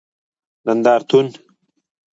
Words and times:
نندارتون 0.65 1.27